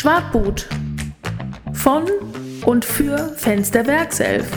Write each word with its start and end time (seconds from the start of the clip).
Schwartboot. 0.00 0.66
Von 1.74 2.06
und 2.64 2.86
für 2.86 3.18
Fans 3.36 3.70
der 3.70 3.86
Werkself. 3.86 4.50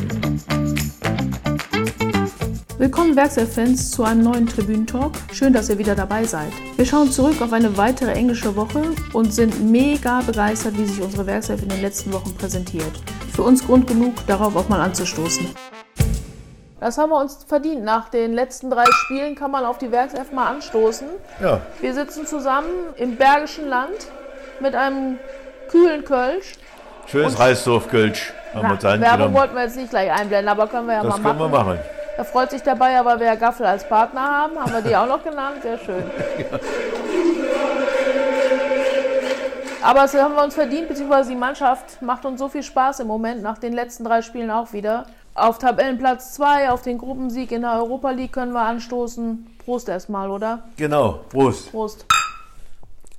Willkommen 2.78 3.13
Werkself-Fans 3.18 3.92
zu 3.92 4.06
einem 4.06 4.24
neuen 4.24 4.48
Tribünentalk. 4.48 5.12
Schön, 5.34 5.52
dass 5.52 5.68
ihr 5.68 5.78
wieder 5.78 5.96
dabei 5.96 6.24
seid. 6.24 6.54
Wir 6.78 6.86
schauen 6.86 7.12
zurück 7.12 7.42
auf 7.42 7.52
eine 7.52 7.76
weitere 7.76 8.14
englische 8.14 8.56
Woche 8.56 8.84
und 9.12 9.34
sind 9.34 9.70
mega 9.70 10.21
begeistert, 10.21 10.77
wie 10.77 10.86
sich 10.86 11.02
unsere 11.02 11.25
Werkself 11.25 11.62
in 11.62 11.68
den 11.68 11.82
letzten 11.82 12.14
Wochen 12.14 12.34
präsentiert. 12.38 12.94
Für 13.36 13.44
uns 13.44 13.66
Grund 13.66 13.86
genug, 13.86 14.14
darauf 14.28 14.55
auch 14.55 14.70
mal 14.70 14.80
anzustoßen. 14.80 15.50
Das 16.80 16.98
haben 16.98 17.10
wir 17.10 17.20
uns 17.20 17.44
verdient. 17.46 17.84
Nach 17.84 18.07
den 18.07 18.32
letzten 18.32 18.70
drei 18.70 18.86
Spielen 18.89 19.36
kann 19.36 19.52
man 19.52 19.66
auf 19.66 19.78
die 19.78 19.91
Werkself 19.91 20.32
mal 20.32 20.48
anstoßen. 20.48 21.07
Ja, 21.41 21.60
Wir 21.82 21.94
sitzen 21.94 22.25
zusammen 22.25 22.70
im 22.96 23.18
Bergischen 23.18 23.68
Land 23.68 24.07
mit 24.59 24.75
einem 24.75 25.20
kühlen 25.70 26.03
Kölsch. 26.03 26.53
schönes 27.07 27.38
Reisdorf-Kölsch 27.39 28.34
haben 28.53 28.67
wir 28.67 28.73
uns 28.73 28.84
Werbung 29.02 29.34
wollten 29.34 29.55
wir 29.55 29.63
jetzt 29.63 29.77
nicht 29.77 29.89
gleich 29.89 30.11
einblenden, 30.11 30.49
aber 30.49 30.67
können 30.67 30.88
wir 30.88 30.95
ja 30.95 31.03
Das 31.03 31.17
mal 31.20 31.34
können 31.34 31.52
machen. 31.52 31.52
wir 31.52 31.59
machen. 31.75 31.80
Da 32.17 32.23
freut 32.23 32.52
sich 32.52 32.61
dabei, 32.61 32.99
aber 32.99 33.20
wir 33.20 33.35
Gaffel 33.35 33.66
als 33.66 33.88
Partner 33.88 34.21
haben, 34.21 34.59
haben 34.59 34.71
wir 34.71 34.81
die 34.81 34.95
auch 34.95 35.08
noch 35.08 35.23
genannt, 35.23 35.63
sehr 35.63 35.80
schön. 35.80 36.03
Aber 39.84 39.99
das 40.03 40.13
haben 40.13 40.34
wir 40.34 40.44
uns 40.44 40.55
verdient, 40.55 40.88
beziehungsweise 40.88 41.31
die 41.31 41.35
Mannschaft 41.35 42.02
macht 42.02 42.23
uns 42.25 42.39
so 42.39 42.47
viel 42.47 42.63
Spaß 42.63 43.02
im 43.02 43.08
Moment, 43.08 43.44
nach 43.44 43.58
den 43.58 43.73
letzten 43.73 44.05
drei 44.05 44.22
Spielen 44.22 44.49
auch 44.49 44.72
wieder. 44.72 45.08
Auf 45.35 45.58
Tabellenplatz 45.58 46.35
2, 46.35 46.70
auf 46.70 46.83
den 46.83 46.97
Gruppensieg 46.97 47.52
in 47.52 47.63
der 47.63 47.73
Europa 47.73 48.11
League 48.11 48.31
können 48.31 48.53
wir 48.53 48.61
anstoßen. 48.61 49.45
Prost 49.66 49.89
erstmal, 49.89 50.30
oder? 50.30 50.63
Genau, 50.77 51.20
Prost. 51.30 51.72
Prost. 51.72 52.05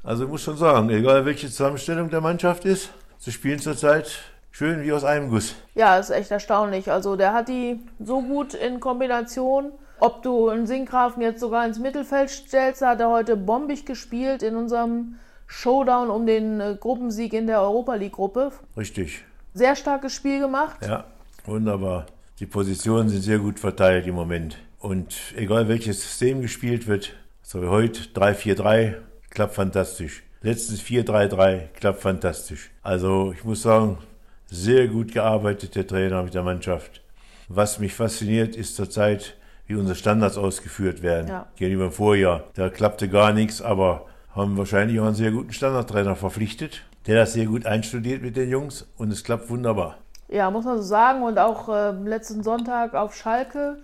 Also 0.04 0.24
ich 0.24 0.30
muss 0.30 0.42
schon 0.42 0.58
sagen, 0.58 0.90
egal 0.90 1.24
welche 1.24 1.48
Zusammenstellung 1.48 2.10
der 2.10 2.20
Mannschaft 2.20 2.66
ist, 2.66 2.90
sie 3.18 3.32
spielen 3.32 3.58
zurzeit 3.58 4.18
schön 4.50 4.82
wie 4.82 4.92
aus 4.92 5.02
einem 5.02 5.30
Guss. 5.30 5.54
Ja, 5.74 5.96
ist 5.98 6.10
echt 6.10 6.30
erstaunlich. 6.30 6.92
Also 6.92 7.16
der 7.16 7.32
hat 7.32 7.48
die 7.48 7.80
so 7.98 8.20
gut 8.20 8.52
in 8.52 8.80
Kombination. 8.80 9.72
Ob 10.00 10.22
du 10.22 10.50
einen 10.50 10.66
Sinkgrafen 10.66 11.22
jetzt 11.22 11.40
sogar 11.40 11.64
ins 11.66 11.78
Mittelfeld 11.78 12.28
stellst, 12.28 12.82
hat 12.82 13.00
er 13.00 13.08
heute 13.08 13.34
bombig 13.38 13.86
gespielt 13.86 14.42
in 14.42 14.56
unserem 14.56 15.14
Showdown 15.46 16.10
um 16.10 16.26
den 16.26 16.60
äh, 16.60 16.76
Gruppensieg 16.78 17.32
in 17.32 17.46
der 17.46 17.62
Europa 17.62 17.94
League 17.94 18.12
Gruppe. 18.12 18.52
Richtig. 18.76 19.24
Sehr 19.54 19.74
starkes 19.74 20.12
Spiel 20.12 20.38
gemacht. 20.38 20.84
Ja, 20.86 21.04
wunderbar. 21.46 22.06
Die 22.40 22.46
Positionen 22.46 23.08
sind 23.08 23.22
sehr 23.22 23.38
gut 23.38 23.58
verteilt 23.58 24.06
im 24.06 24.16
Moment. 24.16 24.58
Und 24.80 25.16
egal 25.34 25.68
welches 25.68 26.02
System 26.02 26.42
gespielt 26.42 26.86
wird, 26.86 27.14
so 27.40 27.62
wie 27.62 27.68
heute 27.68 28.02
3-4-3, 28.14 28.96
klappt 29.34 29.54
fantastisch. 29.54 30.22
Letztens 30.42 30.80
4-3-3, 30.82 31.68
klappt 31.74 32.00
fantastisch. 32.00 32.70
Also 32.82 33.32
ich 33.36 33.44
muss 33.44 33.62
sagen, 33.62 33.98
sehr 34.46 34.88
gut 34.88 35.12
gearbeitet 35.12 35.74
der 35.74 35.86
Trainer 35.86 36.22
mit 36.22 36.34
der 36.34 36.42
Mannschaft. 36.42 37.02
Was 37.48 37.78
mich 37.78 37.94
fasziniert, 37.94 38.56
ist 38.56 38.76
zurzeit, 38.76 39.36
wie 39.66 39.74
unsere 39.74 39.96
Standards 39.96 40.38
ausgeführt 40.38 41.02
werden. 41.02 41.28
Ja. 41.28 41.46
Gegenüber 41.56 41.88
dem 41.88 41.92
Vorjahr. 41.92 42.44
Da 42.54 42.70
klappte 42.70 43.08
gar 43.08 43.32
nichts, 43.32 43.60
aber 43.60 44.06
haben 44.34 44.56
wahrscheinlich 44.56 45.00
auch 45.00 45.06
einen 45.06 45.14
sehr 45.14 45.30
guten 45.30 45.52
Standardtrainer 45.52 46.16
verpflichtet, 46.16 46.82
der 47.06 47.16
das 47.16 47.32
sehr 47.32 47.46
gut 47.46 47.66
einstudiert 47.66 48.22
mit 48.22 48.36
den 48.36 48.50
Jungs 48.50 48.86
und 48.96 49.12
es 49.12 49.24
klappt 49.24 49.50
wunderbar. 49.50 49.98
Ja, 50.28 50.50
muss 50.50 50.64
man 50.64 50.76
so 50.78 50.82
sagen. 50.82 51.22
Und 51.22 51.38
auch 51.38 51.68
äh, 51.68 51.90
letzten 51.90 52.42
Sonntag 52.42 52.94
auf 52.94 53.14
Schalke 53.14 53.78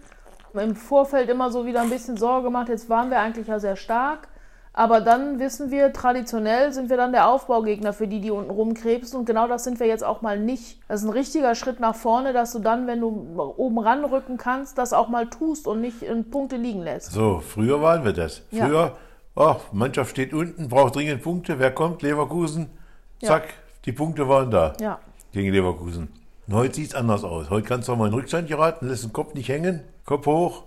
im 0.54 0.74
Vorfeld 0.74 1.28
immer 1.28 1.50
so 1.50 1.66
wieder 1.66 1.82
ein 1.82 1.90
bisschen 1.90 2.16
Sorge 2.16 2.44
gemacht. 2.44 2.68
Jetzt 2.68 2.88
waren 2.88 3.10
wir 3.10 3.18
eigentlich 3.18 3.46
ja 3.46 3.60
sehr 3.60 3.76
stark. 3.76 4.28
Aber 4.72 5.00
dann 5.00 5.40
wissen 5.40 5.70
wir, 5.72 5.92
traditionell 5.92 6.72
sind 6.72 6.90
wir 6.90 6.96
dann 6.96 7.10
der 7.12 7.28
Aufbaugegner 7.28 7.92
für 7.92 8.06
die, 8.06 8.20
die 8.20 8.30
unten 8.30 8.50
rumkrebsen. 8.50 9.18
Und 9.18 9.24
genau 9.26 9.48
das 9.48 9.64
sind 9.64 9.80
wir 9.80 9.86
jetzt 9.86 10.04
auch 10.04 10.22
mal 10.22 10.38
nicht. 10.38 10.78
Das 10.86 11.00
ist 11.00 11.06
ein 11.08 11.12
richtiger 11.12 11.54
Schritt 11.56 11.80
nach 11.80 11.96
vorne, 11.96 12.32
dass 12.32 12.52
du 12.52 12.60
dann, 12.60 12.86
wenn 12.86 13.00
du 13.00 13.52
oben 13.56 13.78
ranrücken 13.80 14.36
kannst, 14.36 14.78
das 14.78 14.92
auch 14.92 15.08
mal 15.08 15.28
tust 15.28 15.66
und 15.66 15.80
nicht 15.80 16.02
in 16.02 16.30
Punkte 16.30 16.56
liegen 16.56 16.82
lässt. 16.82 17.10
So, 17.10 17.40
früher 17.40 17.82
waren 17.82 18.04
wir 18.04 18.12
das. 18.12 18.42
Ja. 18.52 18.66
Früher, 18.66 18.96
oh, 19.34 19.56
Mannschaft 19.72 20.10
steht 20.12 20.32
unten, 20.32 20.68
braucht 20.68 20.94
dringend 20.94 21.22
Punkte. 21.22 21.58
Wer 21.58 21.72
kommt? 21.72 22.02
Leverkusen. 22.02 22.70
Zack, 23.22 23.54
die 23.84 23.92
Punkte 23.92 24.28
waren 24.28 24.50
da 24.52 24.72
Ja. 24.80 25.00
gegen 25.32 25.52
Leverkusen. 25.52 26.08
Und 26.46 26.54
heute 26.54 26.76
sieht 26.76 26.90
es 26.90 26.94
anders 26.94 27.24
aus. 27.24 27.50
Heute 27.50 27.66
kannst 27.66 27.88
du 27.88 27.92
auch 27.92 27.96
mal 27.96 28.06
in 28.08 28.14
Rückstand 28.14 28.48
geraten, 28.48 28.88
lässt 28.88 29.02
den 29.04 29.12
Kopf 29.12 29.34
nicht 29.34 29.48
hängen, 29.48 29.80
Kopf 30.04 30.26
hoch, 30.26 30.62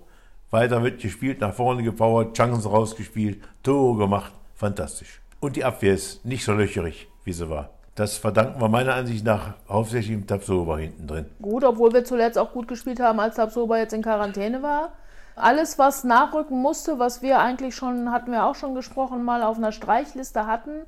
weiter 0.54 0.82
wird 0.84 1.02
gespielt, 1.02 1.42
nach 1.42 1.54
vorne 1.54 1.84
gepowert, 1.84 2.38
Chancen 2.38 2.70
rausgespielt, 2.70 3.44
Tore 3.64 3.98
gemacht. 3.98 4.32
Fantastisch. 4.56 5.20
Und 5.40 5.56
die 5.58 5.66
Abwehr 5.66 5.94
ist 5.94 6.24
nicht 6.24 6.46
so 6.46 6.54
löcherig, 6.54 7.10
wie 7.26 7.34
sie 7.34 7.50
war. 7.50 7.72
Das 7.96 8.18
verdanken 8.18 8.62
wir 8.62 8.70
meiner 8.70 8.96
Ansicht 8.96 9.26
nach 9.26 9.56
hauptsächlich 9.68 10.18
dem 10.18 10.26
Tabsoba 10.26 10.78
hinten 10.78 11.06
drin. 11.06 11.26
Gut, 11.42 11.64
obwohl 11.64 11.94
wir 11.94 12.06
zuletzt 12.06 12.38
auch 12.40 12.52
gut 12.52 12.68
gespielt 12.68 13.00
haben, 13.00 13.20
als 13.20 13.36
Tabsoba 13.36 13.78
jetzt 13.78 13.94
in 13.94 14.02
Quarantäne 14.02 14.64
war. 14.64 14.94
Alles, 15.36 15.78
was 15.78 16.04
nachrücken 16.04 16.62
musste, 16.62 16.98
was 16.98 17.22
wir 17.22 17.40
eigentlich 17.40 17.76
schon, 17.76 18.12
hatten 18.12 18.32
wir 18.32 18.46
auch 18.46 18.56
schon 18.56 18.76
gesprochen, 18.76 19.24
mal 19.24 19.44
auf 19.44 19.58
einer 19.58 19.72
Streichliste 19.72 20.48
hatten. 20.48 20.84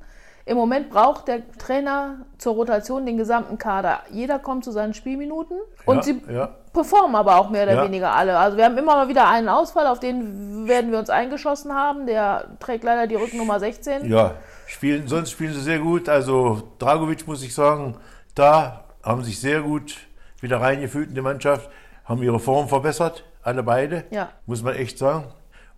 Im 0.46 0.56
Moment 0.56 0.90
braucht 0.90 1.26
der 1.26 1.42
Trainer 1.58 2.20
zur 2.38 2.54
Rotation 2.54 3.04
den 3.04 3.16
gesamten 3.16 3.58
Kader. 3.58 4.00
Jeder 4.10 4.38
kommt 4.38 4.64
zu 4.64 4.70
seinen 4.70 4.94
Spielminuten 4.94 5.58
und 5.84 5.96
Ja, 5.96 6.02
sie 6.02 6.22
ja. 6.32 6.54
Performen 6.76 7.16
aber 7.16 7.36
auch 7.36 7.50
mehr 7.50 7.64
oder 7.64 7.74
Ja. 7.74 7.84
weniger 7.84 8.12
alle. 8.14 8.38
Also 8.38 8.56
wir 8.56 8.64
haben 8.64 8.78
immer 8.78 8.94
mal 8.94 9.08
wieder 9.08 9.28
einen 9.28 9.48
Ausfall, 9.48 9.86
auf 9.88 9.98
den 9.98 10.68
werden 10.68 10.92
wir 10.92 10.98
uns 10.98 11.10
eingeschossen 11.10 11.74
haben. 11.74 12.06
Der 12.06 12.46
trägt 12.60 12.84
leider 12.84 13.06
die 13.06 13.16
Rückennummer 13.16 13.58
16. 13.58 14.08
Ja, 14.08 14.34
spielen, 14.66 15.08
sonst 15.08 15.30
spielen 15.32 15.52
sie 15.52 15.60
sehr 15.60 15.78
gut. 15.80 16.08
Also 16.08 16.62
Dragovic 16.78 17.26
muss 17.26 17.42
ich 17.42 17.54
sagen, 17.54 17.96
da 18.34 18.84
haben 19.02 19.24
sich 19.24 19.40
sehr 19.40 19.62
gut 19.62 19.96
wieder 20.40 20.60
reingefühlt 20.60 21.08
in 21.08 21.14
die 21.14 21.20
Mannschaft, 21.22 21.68
haben 22.04 22.22
ihre 22.22 22.38
Form 22.38 22.68
verbessert, 22.68 23.24
alle 23.42 23.62
beide, 23.62 24.04
Ja. 24.10 24.28
muss 24.46 24.62
man 24.62 24.74
echt 24.74 24.98
sagen. 24.98 25.24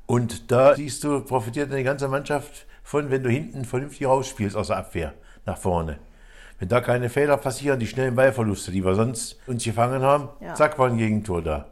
Und 0.07 0.51
da 0.51 0.75
siehst 0.75 1.05
du, 1.05 1.21
profitiert 1.21 1.73
die 1.73 1.83
ganze 1.83 2.09
Mannschaft 2.09 2.67
von, 2.83 3.11
wenn 3.11 3.23
du 3.23 3.31
hinten 3.31 3.65
vernünftig 3.65 4.07
rausspielst 4.07 4.57
aus 4.57 4.69
der 4.69 4.79
Abwehr 4.79 5.13
nach 5.47 5.59
vorne. 5.59 5.99
Wenn 6.59 6.69
da 6.69 6.81
keine 6.81 7.09
Fehler 7.09 7.37
passieren, 7.37 7.79
die 7.79 7.87
schnellen 7.87 8.17
Ballverluste, 8.17 8.73
die 8.73 8.85
wir 8.85 8.95
sonst 8.95 9.37
uns 9.47 9.63
gefangen 9.65 10.03
haben, 10.03 10.29
Ja. 10.41 10.55
zack, 10.55 10.79
war 10.79 10.89
ein 10.89 10.97
Gegentor 10.99 11.41
da. 11.43 11.67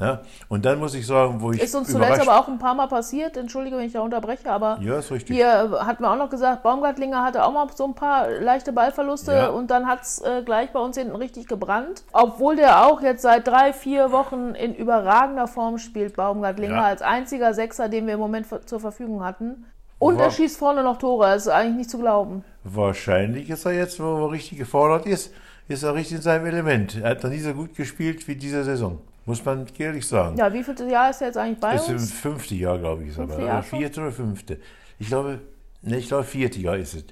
Ja? 0.00 0.20
Und 0.48 0.64
dann 0.64 0.78
muss 0.78 0.94
ich 0.94 1.04
sagen, 1.06 1.40
wo 1.40 1.50
ich 1.50 1.60
Ist 1.60 1.74
uns 1.74 1.90
zuletzt 1.90 2.20
aber 2.20 2.38
auch 2.38 2.46
ein 2.46 2.58
paar 2.60 2.74
Mal 2.74 2.86
passiert. 2.86 3.36
Entschuldige, 3.36 3.76
wenn 3.78 3.84
ich 3.86 3.94
da 3.94 4.00
unterbreche, 4.00 4.48
aber 4.48 4.78
Ja, 4.80 4.98
ist 4.98 5.10
richtig. 5.10 5.34
hier 5.34 5.48
hatten 5.84 6.04
wir 6.04 6.12
auch 6.12 6.16
noch 6.16 6.30
gesagt, 6.30 6.62
Baumgartlinger 6.62 7.24
hatte 7.24 7.42
auch 7.44 7.52
mal 7.52 7.66
so 7.74 7.84
ein 7.84 7.94
paar 7.94 8.30
leichte 8.30 8.72
Ballverluste 8.72 9.32
Ja. 9.32 9.48
und 9.48 9.72
dann 9.72 9.86
hat 9.88 10.02
es 10.02 10.20
äh, 10.20 10.42
gleich 10.44 10.70
bei 10.72 10.78
uns 10.78 10.96
hinten 10.96 11.16
richtig 11.16 11.48
gebrannt. 11.48 12.04
Obwohl 12.12 12.54
der 12.54 12.86
auch 12.86 13.00
jetzt 13.00 13.22
seit 13.22 13.48
drei, 13.48 13.72
vier 13.72 14.12
Wochen 14.12 14.54
in 14.54 14.72
überragender 14.74 15.48
Form 15.48 15.78
spielt, 15.78 16.14
Baumgartlinger, 16.14 16.76
Ja. 16.76 16.84
als 16.84 17.02
einziger 17.02 17.52
Sechser, 17.54 17.88
den 17.88 18.06
wir 18.06 18.14
im 18.14 18.20
Moment 18.20 18.46
zur 18.68 18.78
Verfügung 18.78 19.24
hatten. 19.24 19.64
Und 19.98 20.14
Wow. 20.14 20.22
er 20.26 20.30
schießt 20.30 20.58
vorne 20.58 20.84
noch 20.84 20.98
Tore, 20.98 21.26
das 21.26 21.46
ist 21.46 21.48
eigentlich 21.48 21.76
nicht 21.76 21.90
zu 21.90 21.98
glauben. 21.98 22.44
Wahrscheinlich 22.74 23.50
ist 23.50 23.64
er 23.64 23.72
jetzt, 23.72 24.00
wo 24.00 24.26
er 24.26 24.32
richtig 24.32 24.58
gefordert 24.58 25.06
ist, 25.06 25.32
ist 25.68 25.82
er 25.82 25.94
richtig 25.94 26.18
in 26.18 26.22
seinem 26.22 26.46
Element. 26.46 26.96
Er 26.96 27.10
hat 27.10 27.22
noch 27.22 27.30
nie 27.30 27.38
so 27.38 27.52
gut 27.52 27.74
gespielt 27.74 28.26
wie 28.28 28.36
diese 28.36 28.64
Saison. 28.64 29.00
Muss 29.26 29.44
man 29.44 29.66
ehrlich 29.78 30.06
sagen. 30.06 30.36
Ja, 30.38 30.52
wie 30.52 30.64
viel 30.64 30.74
Jahr 30.90 31.10
ist 31.10 31.20
er 31.20 31.28
jetzt 31.28 31.36
eigentlich 31.36 31.60
bei 31.60 31.74
ist 31.74 31.88
im 31.88 31.96
uns? 31.96 32.12
fünfte 32.12 32.54
Jahr, 32.54 32.78
glaube 32.78 33.02
ich, 33.02 33.10
ist 33.10 33.18
er. 33.18 33.28
Fünfte 33.28 33.42
Oder 33.44 33.62
vierte 33.62 34.00
oder 34.00 34.12
fünfte. 34.12 34.58
Ich 34.98 35.08
glaube, 35.08 35.40
ne, 35.82 35.98
ich 35.98 36.08
glaube, 36.08 36.24
vierte 36.24 36.58
Jahr 36.60 36.76
ist 36.76 36.94
es. 36.94 37.04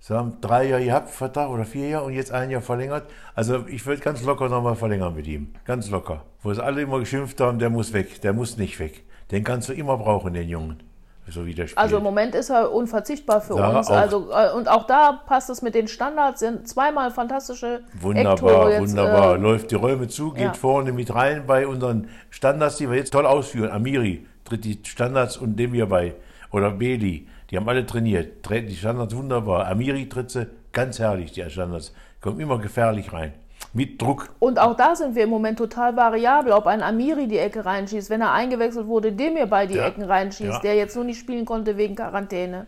Sie 0.00 0.14
haben 0.14 0.40
drei 0.40 0.68
Jahre 0.68 0.84
gehabt, 0.84 1.10
Vertrag 1.10 1.48
oder 1.50 1.64
vier 1.64 1.88
Jahre 1.88 2.04
und 2.04 2.12
jetzt 2.12 2.32
ein 2.32 2.50
Jahr 2.50 2.62
verlängert. 2.62 3.10
Also 3.34 3.66
ich 3.66 3.84
würde 3.86 4.00
ganz 4.02 4.22
locker 4.22 4.48
nochmal 4.48 4.76
verlängern 4.76 5.14
mit 5.14 5.26
ihm. 5.26 5.54
Ganz 5.64 5.90
locker. 5.90 6.24
Wo 6.42 6.52
sie 6.52 6.62
alle 6.62 6.82
immer 6.82 7.00
geschimpft 7.00 7.40
haben, 7.40 7.58
der 7.58 7.70
muss 7.70 7.92
weg, 7.92 8.20
der 8.20 8.32
muss 8.32 8.56
nicht 8.58 8.78
weg. 8.78 9.04
Den 9.30 9.42
kannst 9.42 9.68
du 9.68 9.72
immer 9.72 9.96
brauchen, 9.96 10.34
den 10.34 10.48
Jungen. 10.48 10.82
So 11.30 11.44
wie 11.46 11.54
der 11.54 11.66
spielt. 11.66 11.78
Also 11.78 11.98
im 11.98 12.02
Moment 12.02 12.34
ist 12.34 12.50
er 12.50 12.72
unverzichtbar 12.72 13.40
für 13.40 13.56
Ja, 13.56 13.78
uns. 13.78 13.90
Also, 13.90 14.30
äh, 14.30 14.52
und 14.52 14.68
auch 14.68 14.86
da 14.86 15.12
passt 15.26 15.50
es 15.50 15.62
mit 15.62 15.74
den 15.74 15.88
Standards, 15.88 16.40
sind 16.40 16.66
zweimal 16.68 17.10
fantastische 17.10 17.82
Wunderbar, 18.00 18.70
jetzt, 18.70 18.80
wunderbar. 18.90 19.34
äh, 19.34 19.38
Läuft 19.38 19.70
die 19.70 19.74
Räume 19.74 20.08
zu, 20.08 20.32
geht 20.32 20.42
ja. 20.42 20.52
vorne 20.54 20.92
mit 20.92 21.14
rein 21.14 21.44
bei 21.46 21.66
unseren 21.66 22.08
Standards, 22.30 22.76
die 22.76 22.88
wir 22.90 22.96
jetzt 22.96 23.10
toll 23.12 23.26
ausführen. 23.26 23.70
Amiri 23.70 24.26
tritt 24.44 24.64
die 24.64 24.78
Standards 24.84 25.36
und 25.36 25.56
dem 25.56 25.72
wir 25.72 25.86
bei. 25.86 26.14
Oder 26.50 26.70
Beli, 26.70 27.28
die 27.50 27.56
haben 27.56 27.68
alle 27.68 27.84
trainiert, 27.84 28.42
treten 28.42 28.68
die 28.68 28.76
Standards 28.76 29.14
wunderbar. 29.14 29.66
Amiri 29.66 30.08
tritt 30.08 30.30
sie 30.30 30.46
ganz 30.72 30.98
herrlich, 30.98 31.32
die 31.32 31.48
Standards. 31.50 31.92
Kommen 32.20 32.40
immer 32.40 32.58
gefährlich 32.58 33.12
rein. 33.12 33.32
Mit 33.74 34.00
Druck. 34.00 34.30
Und 34.38 34.58
auch 34.58 34.74
da 34.76 34.96
sind 34.96 35.14
wir 35.14 35.24
im 35.24 35.30
Moment 35.30 35.58
total 35.58 35.94
variabel, 35.96 36.52
ob 36.52 36.66
ein 36.66 36.82
Amiri 36.82 37.26
die 37.28 37.38
Ecke 37.38 37.64
reinschießt, 37.66 38.08
wenn 38.10 38.20
er 38.22 38.32
eingewechselt 38.32 38.86
wurde, 38.86 39.12
dem 39.12 39.34
mir 39.34 39.46
bei 39.46 39.66
die 39.66 39.74
Ja. 39.74 39.86
Ecken 39.86 40.02
reinschießt, 40.04 40.54
Ja. 40.54 40.58
der 40.60 40.74
jetzt 40.76 40.96
nur 40.96 41.04
nicht 41.04 41.18
spielen 41.18 41.44
konnte 41.44 41.76
wegen 41.76 41.94
Quarantäne. 41.94 42.66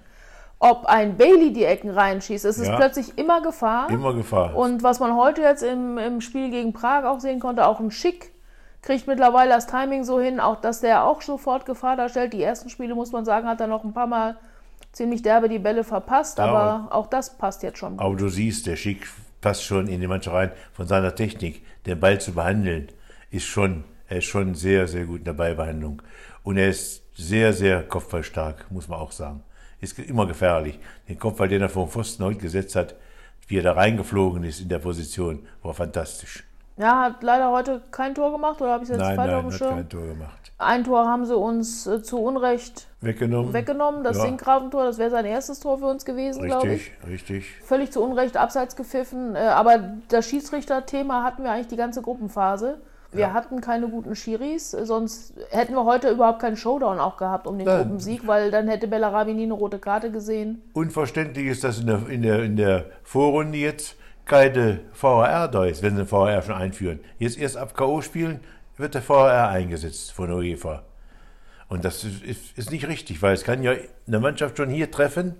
Ob 0.58 0.85
ein 0.85 1.17
Bailey 1.17 1.52
die 1.55 1.64
Ecken 1.64 1.88
reinschießt, 1.91 2.44
es 2.44 2.58
ist 2.58 2.69
Ja. 2.69 2.76
plötzlich 2.76 3.17
immer 3.17 3.41
Gefahr. 3.41 3.88
Immer 3.88 4.12
Gefahr. 4.12 4.55
Und 4.55 4.82
was 4.82 5.00
man 5.00 5.17
heute 5.17 5.41
jetzt 5.41 5.62
im, 5.62 5.97
im 5.97 6.20
Spiel 6.20 6.50
gegen 6.50 6.75
Prag 6.75 7.05
auch 7.05 7.19
sehen 7.20 7.41
konnte, 7.41 7.67
auch 7.67 7.81
ein 7.81 7.91
Schick 7.91 8.32
kriegt 8.82 9.06
mittlerweile 9.06 9.50
das 9.52 9.67
Timing 9.67 10.05
so 10.05 10.20
hin, 10.20 10.38
auch 10.38 10.61
dass 10.61 10.81
der 10.81 11.05
auch 11.05 11.23
sofort 11.23 11.64
Gefahr 11.64 11.97
darstellt. 11.97 12.32
Die 12.35 12.43
ersten 12.43 12.69
Spiele, 12.69 12.94
muss 12.94 13.11
man 13.12 13.25
sagen, 13.25 13.47
hat 13.49 13.61
er 13.61 13.67
noch 13.67 13.85
ein 13.85 13.93
paar 13.94 14.06
Mal 14.06 14.37
ziemlich 14.93 15.23
derbe 15.23 15.49
die 15.49 15.58
Bälle 15.58 15.82
verpasst, 15.85 16.38
Ja, 16.38 16.44
aber 16.47 16.94
auch 16.94 17.06
das 17.06 17.38
passt 17.38 17.62
jetzt 17.62 17.79
schon. 17.79 17.99
Aber 17.99 18.14
du 18.17 18.29
siehst, 18.29 18.67
der 18.67 18.76
Schick 18.76 19.06
passt 19.40 19.64
schon 19.64 19.87
in 19.88 20.00
die 20.00 20.06
Mannschaft 20.06 20.37
rein. 20.37 20.52
Von 20.72 20.87
seiner 20.87 21.14
Technik, 21.14 21.62
den 21.87 21.98
Ball 21.98 22.20
zu 22.20 22.32
behandeln, 22.32 22.88
ist 23.31 23.46
schon, 23.46 23.84
er 24.08 24.19
ist 24.19 24.26
schon 24.26 24.54
sehr, 24.54 24.87
sehr 24.88 25.04
gut 25.04 25.20
in 25.20 25.25
der 25.25 25.32
Ballbehandlung. 25.32 26.02
Und 26.42 26.56
er 26.56 26.69
ist 26.69 27.02
sehr, 27.14 27.52
sehr 27.52 27.82
kopfballstark, 27.82 28.70
muss 28.70 28.88
man 28.88 28.98
auch 28.98 29.12
sagen. 29.12 29.42
Ist 29.81 29.98
immer 29.98 30.26
gefährlich. 30.26 30.78
Den 31.08 31.19
Kopfball, 31.19 31.48
den 31.48 31.62
er 31.62 31.69
vor 31.69 31.87
dem 31.87 31.90
Pfosten 31.90 32.25
heute 32.25 32.38
gesetzt 32.38 32.76
hat, 32.76 32.94
wie 33.48 33.58
er 33.58 33.62
da 33.62 33.72
reingeflogen 33.72 34.44
ist 34.44 34.60
in 34.60 34.69
der 34.69 34.78
Position, 34.78 35.46
war 35.62 35.75
fantastisch. 35.75 36.44
Ja, 36.76 37.02
hat 37.02 37.22
leider 37.22 37.50
heute 37.50 37.82
kein 37.90 38.14
Tor 38.14 38.32
gemacht, 38.32 38.60
oder 38.60 38.72
habe 38.72 38.84
ich 38.84 38.90
es 38.90 38.96
jetzt 38.96 39.06
Nein, 39.06 39.16
falsch 39.16 39.60
nein, 39.60 39.69
hat 39.69 39.76
kein 39.76 39.88
Tor 39.88 40.06
gemacht. 40.06 40.39
Ein 40.61 40.85
Tor 40.85 41.07
haben 41.09 41.25
sie 41.25 41.35
uns 41.37 41.87
äh, 41.87 42.03
zu 42.03 42.19
Unrecht 42.21 42.87
Weggenommen. 43.01 43.53
weggenommen, 43.55 44.05
das 44.05 44.19
Ja. 44.19 44.25
Sinkgraventor, 44.25 44.85
das 44.85 44.99
wäre 44.99 45.09
sein 45.11 45.25
erstes 45.25 45.59
Tor 45.61 45.79
für 45.79 45.87
uns 45.87 46.05
gewesen, 46.05 46.45
glaube 46.45 46.69
ich. 46.75 46.93
Richtig, 47.07 47.09
richtig. 47.09 47.45
Völlig 47.65 47.91
zu 47.93 48.03
Unrecht 48.03 48.37
abseits 48.37 48.77
gepfiffen, 48.77 49.35
äh, 49.35 49.39
aber 49.39 49.95
das 50.09 50.27
Schiedsrichter-Thema 50.29 51.25
hatten 51.25 51.45
wir 51.45 51.51
eigentlich 51.51 51.69
die 51.69 51.77
ganze 51.77 52.03
Gruppenphase. 52.03 52.79
Wir 53.12 53.21
Ja. 53.23 53.33
hatten 53.33 53.61
keine 53.62 53.89
guten 53.89 54.15
Schiris, 54.15 54.75
äh, 54.75 54.85
sonst 54.85 55.33
hätten 55.51 55.73
wir 55.75 55.85
heute 55.85 56.11
überhaupt 56.11 56.41
keinen 56.41 56.57
Showdown 56.59 57.01
auch 57.01 57.17
gehabt 57.17 57.47
um 57.47 57.57
den 57.57 57.67
Nein. 57.67 57.79
Gruppensieg, 57.79 58.27
weil 58.27 58.51
dann 58.51 58.69
hätte 58.69 58.87
Bellarabi 58.87 59.33
nie 59.33 59.45
eine 59.45 59.55
rote 59.55 59.79
Karte 59.79 60.11
gesehen. 60.11 60.61
Unverständlich 60.75 61.47
ist, 61.47 61.65
dass 61.65 61.81
in 61.81 61.87
der, 61.87 62.07
in 62.09 62.23
der, 62.23 62.43
in 62.45 62.57
der 62.57 62.85
Vorrunde 63.03 63.57
jetzt 63.57 63.97
keine 64.27 64.81
VAR 64.93 65.49
da 65.49 65.65
ist, 65.65 65.83
wenn 65.83 65.97
sie 65.97 66.03
den 66.05 66.12
VAR 66.12 66.43
schon 66.43 66.55
einführen. 66.55 67.01
Jetzt 67.19 67.39
erst 67.39 67.57
ab 67.57 67.75
K.O. 67.75 68.01
spielen, 68.03 68.39
wird 68.81 68.94
der 68.94 69.09
VAR 69.09 69.49
eingesetzt 69.49 70.12
von 70.12 70.31
UEFA. 70.31 70.82
Und 71.69 71.85
das 71.85 72.05
ist, 72.05 72.59
ist, 72.59 72.71
nicht 72.73 72.88
richtig, 72.88 73.23
weil 73.23 73.32
es 73.32 73.44
kann 73.44 73.62
ja 73.62 73.75
eine 74.06 74.19
Mannschaft 74.19 74.56
schon 74.56 74.71
hier 74.71 74.91
treffen, 74.91 75.37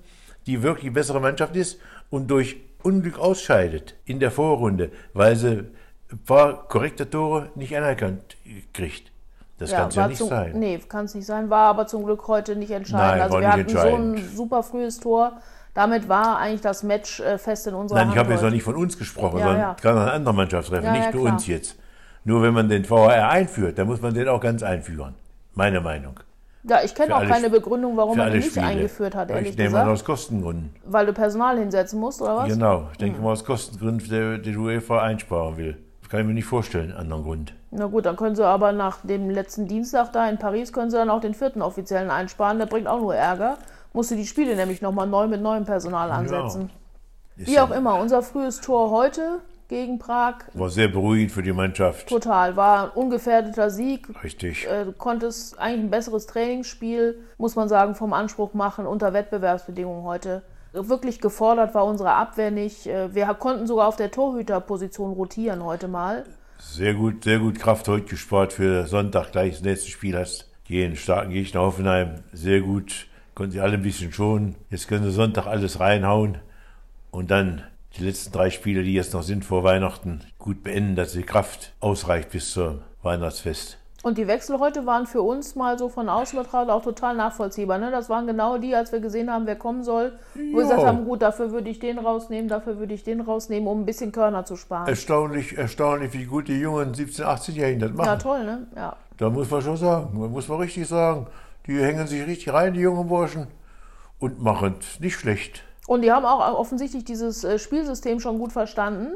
die 0.47 0.63
wirklich 0.63 0.93
bessere 0.93 1.21
Mannschaft 1.21 1.57
ist 1.57 1.81
und 2.09 2.31
durch 2.31 2.57
Unglück 2.83 3.19
ausscheidet 3.19 3.97
in 4.05 4.21
der 4.21 4.31
Vorrunde, 4.31 4.91
weil 5.13 5.37
sie 5.37 5.71
ein 6.11 6.19
paar 6.25 6.69
korrekte 6.69 7.09
Tore 7.11 7.51
nicht 7.57 7.77
anerkannt 7.77 8.37
kriegt. 8.73 9.11
Das 9.59 9.73
kann 9.73 9.89
es 9.89 9.95
ja 9.95 10.09
nicht 10.09 10.19
zum, 10.19 10.29
sein. 10.29 10.53
Nee, 10.59 10.79
kann 10.89 11.05
es 11.05 11.15
nicht 11.15 11.27
sein, 11.27 11.51
war 11.51 11.69
aber 11.69 11.87
zum 11.87 12.05
Glück 12.05 12.27
heute 12.29 12.57
nicht 12.57 12.71
entscheidend. 12.71 13.11
Nein, 13.11 13.21
also 13.21 13.35
war 13.35 13.41
wir 13.43 13.53
hatten 13.53 13.69
so 13.69 13.79
ein 13.79 14.29
super 14.35 14.63
frühes 14.63 15.01
Tor. 15.01 15.33
Damit 15.75 16.09
war 16.09 16.39
eigentlich 16.39 16.63
das 16.63 16.83
Match 16.83 17.21
äh, 17.21 17.39
fest 17.39 17.67
in 17.67 17.75
unserer 17.75 17.99
Nein, 17.99 18.11
ich 18.11 18.17
habe 18.17 18.33
jetzt 18.33 18.43
noch 18.43 18.51
nicht 18.51 18.63
von 18.63 18.75
uns 18.75 18.97
gesprochen, 18.97 19.39
Ja, 19.39 19.45
sondern 19.45 19.61
ja. 19.61 19.77
kann 19.81 19.99
eine 19.99 20.11
andere 20.13 20.35
Mannschaft 20.35 20.69
treffen, 20.69 20.87
Ja, 20.87 20.93
nicht 20.93 21.15
ja, 21.15 21.21
uns 21.21 21.47
jetzt. 21.47 21.77
Nur 22.25 22.43
wenn 22.43 22.53
man 22.55 22.69
den 22.69 22.89
VAR 22.89 23.29
einführt, 23.31 23.79
dann 23.79 23.87
muss 23.87 24.01
man 24.03 24.13
den 24.15 24.29
auch 24.29 24.41
ganz 24.41 24.63
einführen. 24.63 25.15
Meine 25.55 25.81
Meinung. 25.81 26.21
Ja, 26.63 26.81
ich 26.85 26.95
kenne 26.95 27.15
auch 27.15 27.21
alle 27.21 27.29
keine 27.29 27.49
Begründung, 27.51 27.97
warum 27.97 28.19
man 28.19 28.27
ihn 28.27 28.31
alle 28.33 28.37
nicht 28.41 28.51
Spiele. 28.51 28.67
eingeführt 28.67 29.15
hat, 29.15 29.31
ehrlich 29.31 29.51
ich 29.51 29.57
nehme 29.57 29.69
an, 29.69 29.87
gesagt. 29.87 29.91
aus 29.91 30.05
Kostengründen. 30.05 30.75
Weil 30.85 31.07
du 31.07 31.15
Personal 31.15 31.59
hinsetzen 31.59 31.99
musst, 31.99 32.21
oder 32.21 32.37
was? 32.37 32.49
Genau, 32.49 32.89
ich 32.93 32.99
denke 32.99 33.21
mal 33.23 33.33
aus 33.33 33.45
Kostengründen, 33.45 34.07
der, 34.11 34.37
der 34.39 34.57
UEFA 34.59 35.01
einsparen 35.03 35.57
will. 35.57 35.79
Das 36.03 36.11
kann 36.11 36.21
ich 36.21 36.27
mir 36.27 36.35
nicht 36.35 36.45
vorstellen, 36.45 36.91
einen 36.91 37.01
anderen 37.01 37.23
Grund. 37.23 37.55
Na 37.71 37.87
gut, 37.87 38.05
dann 38.05 38.17
können 38.17 38.37
sie 38.37 38.45
aber 38.45 38.73
nach 38.73 38.99
dem 39.03 39.31
letzten 39.31 39.69
Dienstag 39.69 40.13
da 40.13 40.29
in 40.29 40.37
Paris, 40.39 40.73
können 40.73 40.91
sie 40.91 40.99
dann 40.99 41.09
auch 41.09 41.21
den 41.23 41.33
vierten 41.35 41.63
Offiziellen 41.63 42.11
einsparen. 42.11 42.59
Der 42.59 42.67
bringt 42.67 42.89
auch 42.89 43.01
nur 43.01 43.15
Ärger. 43.15 43.57
Musst 43.95 44.11
du 44.11 44.17
die 44.17 44.27
Spiele 44.27 44.55
nämlich 44.55 44.83
nochmal 44.83 45.07
neu 45.07 45.29
mit 45.29 45.41
neuem 45.41 45.65
Personal 45.65 46.11
ansetzen. 46.11 46.69
Ist 47.37 47.49
Wie 47.49 47.55
ja- 47.55 47.65
auch 47.65 47.71
immer, 47.71 47.99
unser 48.01 48.23
frühes 48.23 48.61
Tor 48.61 48.91
heute 48.91 49.39
gegen 49.71 49.99
Prag, 49.99 50.35
War 50.53 50.69
sehr 50.69 50.89
beruhigend 50.89 51.33
für 51.33 51.43
die 51.43 51.53
Mannschaft. 51.55 52.09
total, 52.09 52.57
war 52.57 52.85
ein 52.85 52.91
ungefährdeter 52.91 53.71
Sieg. 53.71 54.07
Richtig. 54.23 54.67
Äh, 54.67 54.85
Du 54.85 54.93
konntest 54.93 55.59
eigentlich 55.59 55.85
ein 55.87 55.91
besseres 55.91 56.27
Trainingsspiel, 56.27 57.19
muss 57.39 57.57
man 57.57 57.69
sagen, 57.71 57.95
vom 57.95 58.13
Anspruch 58.13 58.53
machen 58.53 58.85
unter 58.87 59.15
Wettbewerbsbedingungen 59.15 60.03
heute. 60.05 60.43
Wirklich 60.73 61.21
gefordert 61.21 61.75
war 61.75 61.85
unsere 61.87 62.13
Abwehr 62.13 62.51
nicht. 62.51 62.87
Äh, 62.87 63.15
Wir 63.15 63.27
konnten 63.35 63.67
sogar 63.67 63.89
auf 63.89 63.97
der 63.97 64.11
Torhüterposition 64.11 65.13
rotieren 65.13 65.65
heute 65.65 65.89
mal. 65.89 66.25
Sehr 66.59 66.93
gut, 66.95 67.25
sehr 67.25 67.39
gut 67.39 67.59
Kraft 67.59 67.89
heute 67.89 68.05
gespart 68.07 68.53
für 68.53 68.87
Sonntag, 68.87 69.33
gleich 69.33 69.55
das 69.55 69.63
nächste 69.63 69.91
Spiel 69.91 70.19
hast. 70.19 70.51
Gegen 70.67 70.95
starken 70.97 71.31
Gegner 71.31 71.63
Hoffenheim, 71.63 72.17
sehr 72.33 72.61
gut. 72.61 73.07
Konnten 73.35 73.53
sie 73.53 73.61
alle 73.61 73.75
ein 73.75 73.83
bisschen 73.83 74.13
schonen. 74.13 74.57
Jetzt 74.69 74.87
können 74.89 75.05
sie 75.05 75.11
Sonntag 75.11 75.47
alles 75.47 75.81
reinhauen. 75.81 76.39
Und 77.11 77.31
dann 77.31 77.63
die 77.97 78.05
letzten 78.05 78.33
drei 78.33 78.51
Spiele, 78.51 78.83
die 78.83 78.95
jetzt 78.95 79.13
noch 79.13 79.23
sind 79.23 79.45
vor 79.45 79.65
Weihnachten, 79.65 80.21
gut 80.39 80.63
beenden, 80.63 80.97
dass 80.97 81.13
die 81.13 81.23
Kraft 81.23 81.73
ausreicht 81.81 82.31
bis 82.31 82.53
zum 82.53 82.81
Weihnachtsfest. 83.03 83.79
Und 84.03 84.17
die 84.17 84.27
Wechsel 84.27 84.59
heute 84.59 84.87
waren 84.87 85.07
für 85.07 85.21
uns 85.21 85.57
mal 85.57 85.79
so 85.79 85.91
von 85.91 86.09
außen 86.09 86.39
betrachtet 86.39 86.71
auch 86.71 86.83
total 86.83 87.15
nachvollziehbar. 87.17 87.77
Ne? 87.77 87.91
Das 87.91 88.09
waren 88.09 88.27
genau 88.27 88.57
die, 88.57 88.75
als 88.75 88.93
wir 88.93 89.01
gesehen 89.01 89.31
haben, 89.31 89.47
wer 89.47 89.57
kommen 89.57 89.85
soll, 89.85 90.13
wo 90.35 90.41
wir 90.41 90.63
gesagt 90.63 90.85
haben, 90.85 91.05
gut, 91.05 91.21
dafür 91.21 91.53
würde 91.53 91.69
ich 91.69 91.81
den 91.81 91.99
rausnehmen, 91.99 92.49
dafür 92.49 92.79
würde 92.79 92.95
ich 92.95 93.05
den 93.05 93.21
rausnehmen, 93.21 93.69
um 93.69 93.83
ein 93.83 93.87
bisschen 93.87 94.11
Körner 94.11 94.47
zu 94.47 94.57
sparen. 94.57 94.89
Erstaunlich, 94.89 95.59
erstaunlich, 95.59 96.15
wie 96.15 96.25
gut 96.25 96.49
die 96.49 96.59
jungen 96.61 96.95
17-, 96.95 97.25
18-Jährigen 97.25 97.81
das 97.81 97.93
machen. 97.93 98.07
Ja, 98.07 98.17
toll, 98.17 98.45
ne? 98.45 98.67
Ja. 98.75 98.97
Da 99.19 99.29
muss 99.29 99.51
man 99.51 99.61
schon 99.61 99.77
sagen, 99.77 100.19
man 100.19 100.31
muss 100.31 100.49
man 100.49 100.61
richtig 100.61 100.89
sagen, 100.89 101.27
die 101.67 101.79
hängen 101.79 102.07
sich 102.07 102.27
richtig 102.27 102.55
rein, 102.55 102.73
die 102.73 102.81
jungen 102.81 103.07
Burschen, 103.07 103.49
und 104.19 104.41
machen 104.41 104.77
es 104.81 104.99
nicht 104.99 105.17
schlecht. 105.17 105.63
Und 105.91 106.03
die 106.03 106.13
haben 106.13 106.25
auch 106.25 106.57
offensichtlich 106.57 107.03
dieses 107.05 107.43
äh, 107.43 107.59
Spielsystem 107.59 108.21
schon 108.21 108.39
gut 108.39 108.53
verstanden. 108.53 109.09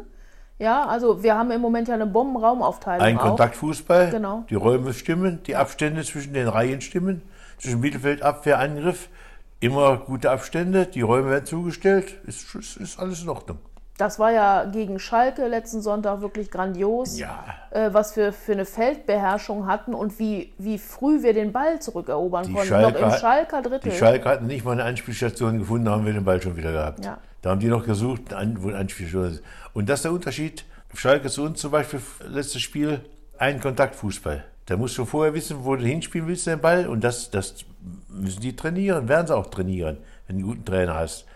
Ja, 0.59 0.85
also 0.87 1.23
wir 1.23 1.39
haben 1.39 1.53
im 1.53 1.61
Moment 1.61 1.87
ja 1.87 1.95
eine 1.95 2.05
Bombenraumaufteilung 2.05 3.07
Ein 3.07 3.17
auch. 3.17 3.29
Kontaktfußball, 3.29 4.11
Genau. 4.11 4.43
die 4.51 4.57
Räume 4.57 4.93
stimmen, 4.93 5.41
die 5.47 5.55
Abstände 5.55 6.03
zwischen 6.03 6.35
den 6.35 6.49
Reihen 6.49 6.81
stimmen, 6.81 7.23
zwischen 7.59 7.79
Mittelfeld, 7.79 8.23
Abwehr, 8.23 8.59
Angriff, 8.59 9.09
immer 9.61 9.99
gute 9.99 10.33
Abstände, 10.33 10.87
die 10.87 11.03
Räume 11.03 11.31
werden 11.31 11.47
zugestellt, 11.47 12.19
ist, 12.27 12.53
ist 12.57 12.99
alles 12.99 13.23
in 13.23 13.29
Ordnung. 13.29 13.59
Das 13.97 14.19
war 14.19 14.33
ja 14.33 14.65
gegen 14.65 14.99
Schalke 14.99 15.47
letzten 15.47 15.81
Sonntag 15.81 16.21
wirklich 16.21 16.51
grandios, 16.51 17.17
Ja, 17.19 17.45
äh, 17.71 17.91
was 17.93 18.17
wir 18.17 18.33
für 18.33 18.53
eine 18.53 18.65
Feldbeherrschung 18.65 19.67
hatten 19.69 19.95
und 19.95 20.19
wie, 20.19 20.53
wie 20.59 20.79
früh 20.79 21.23
wir 21.23 21.33
den 21.33 21.53
Ball 21.53 21.81
zurückerobern 21.81 22.45
Die 22.47 22.53
konnten. 22.55 22.69
Schalker- 22.69 23.01
Noch 23.01 23.13
im 23.13 23.19
Schalker 23.19 23.63
Drittel. 23.63 23.93
die 23.93 23.97
Schalke 23.97 24.29
hatten 24.29 24.47
nicht 24.49 24.65
mal 24.65 24.73
eine 24.73 24.83
Anspielstation 24.85 25.59
gefunden, 25.61 25.89
haben 25.89 26.05
wir 26.05 26.13
den 26.13 26.25
Ball 26.25 26.43
schon 26.43 26.57
wieder 26.57 26.73
gehabt. 26.73 27.05
Ja. 27.05 27.19
Da 27.43 27.51
haben 27.51 27.61
die 27.61 27.69
noch 27.69 27.85
gesucht, 27.87 28.23
wo 28.33 28.69
eine 28.69 28.79
Anspielstation 28.79 29.31
ist. 29.35 29.43
Und 29.75 29.89
das 29.89 30.01
ist 30.01 30.05
der 30.05 30.13
Unterschied. 30.13 30.65
Schalke 30.93 31.29
zu 31.29 31.43
uns 31.45 31.61
zum 31.61 31.71
Beispiel, 31.71 32.01
letztes 32.29 32.63
Spiel, 32.63 33.01
ein 33.39 33.61
Kontaktfußball. 33.61 34.43
Da 34.67 34.77
musst 34.77 34.97
du 34.99 35.05
vorher 35.05 35.35
wissen, 35.35 35.59
wo 35.65 35.77
du 35.77 35.85
hinspielen 35.85 36.27
willst, 36.27 36.47
den 36.49 36.61
Ball. 36.61 36.89
Und 36.89 37.05
das, 37.05 37.31
das 37.31 37.65
müssen 38.09 38.41
die 38.41 38.57
trainieren, 38.57 39.09
werden 39.09 39.27
sie 39.29 39.37
auch 39.37 39.47
trainieren, 39.47 39.99
wenn 40.27 40.39
du 40.39 40.45
einen 40.47 40.53
guten 40.55 40.65
Trainer 40.65 40.95
hast. 40.95 41.27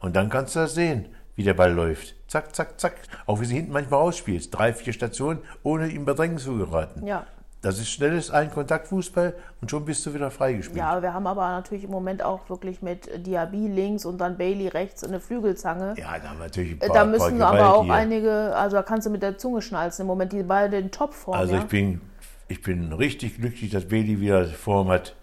Und 0.00 0.16
dann 0.16 0.28
kannst 0.30 0.56
du 0.56 0.60
das 0.60 0.74
sehen, 0.74 1.06
wie 1.38 1.44
der 1.44 1.54
Ball 1.54 1.72
läuft. 1.72 2.16
Zack, 2.26 2.52
zack, 2.54 2.80
zack. 2.80 2.94
Auch 3.26 3.40
wie 3.40 3.44
sie 3.44 3.54
hinten 3.54 3.70
manchmal 3.70 4.00
rausspielst. 4.00 4.52
Drei, 4.52 4.72
vier 4.72 4.92
Stationen, 4.92 5.38
ohne 5.62 5.86
ihm 5.86 6.04
Bedrängnis 6.04 6.42
zu 6.42 6.58
geraten. 6.58 7.06
ja. 7.06 7.24
Das 7.60 7.80
ist 7.80 7.90
schnelles 7.90 8.30
Ein-Kontaktfußball 8.30 9.34
und 9.60 9.68
schon 9.68 9.84
bist 9.84 10.06
du 10.06 10.14
wieder 10.14 10.30
freigespielt. 10.30 10.78
ja, 10.78 11.02
wir 11.02 11.12
haben 11.12 11.26
aber 11.26 11.48
natürlich 11.48 11.82
im 11.82 11.90
Moment 11.90 12.22
auch 12.22 12.48
wirklich 12.48 12.82
mit 12.82 13.26
Diaby 13.26 13.66
links 13.66 14.04
und 14.04 14.18
dann 14.18 14.38
Bailey 14.38 14.68
rechts 14.68 15.02
eine 15.02 15.18
Flügelzange. 15.18 15.96
Ja, 15.98 16.16
da 16.20 16.28
haben 16.28 16.38
wir 16.38 16.44
natürlich 16.44 16.74
ein 16.74 16.78
paar, 16.78 16.88
da 16.90 17.04
müssen 17.04 17.42
aber 17.42 17.74
auch 17.74 17.82
gewaltige. 17.82 17.92
einige, 17.92 18.56
also 18.56 18.76
da 18.76 18.84
kannst 18.84 19.08
du 19.08 19.10
mit 19.10 19.22
der 19.22 19.38
Zunge 19.38 19.60
schnalzen 19.60 20.02
im 20.02 20.06
Moment, 20.06 20.32
die 20.32 20.44
beide 20.44 20.78
in 20.78 20.92
Topform. 20.92 21.36
Also 21.36 21.56
ja? 21.56 21.62
ich 21.62 21.66
bin, 21.66 22.00
ich 22.46 22.62
bin 22.62 22.92
richtig 22.92 23.38
glücklich, 23.38 23.72
dass 23.72 23.88
Bailey 23.88 24.20
wieder 24.20 24.44
Form 24.46 24.88
hat, 24.90 25.16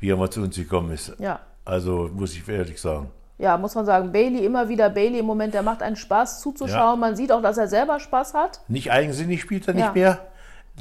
wie 0.00 0.10
er 0.10 0.16
mal 0.16 0.30
zu 0.30 0.40
uns 0.40 0.56
gekommen 0.56 0.90
ist. 0.90 1.14
ja. 1.18 1.40
Also 1.66 2.10
muss 2.14 2.32
ich 2.34 2.48
ehrlich 2.48 2.80
sagen. 2.80 3.10
Ja, 3.38 3.56
muss 3.58 3.74
man 3.74 3.84
sagen, 3.84 4.12
Bailey, 4.12 4.44
immer 4.44 4.68
wieder 4.68 4.88
Bailey 4.90 5.18
im 5.18 5.26
Moment, 5.26 5.54
der 5.54 5.62
macht 5.62 5.82
einen 5.82 5.96
Spaß 5.96 6.40
zuzuschauen. 6.40 6.94
Ja. 6.94 6.96
Man 6.96 7.16
sieht 7.16 7.32
auch, 7.32 7.42
dass 7.42 7.58
er 7.58 7.66
selber 7.66 7.98
Spaß 7.98 8.34
hat. 8.34 8.60
Nicht 8.68 8.92
eigensinnig 8.92 9.40
spielt 9.40 9.66
er 9.66 9.74
Ja. 9.74 9.86
nicht 9.86 9.94
mehr, 9.96 10.20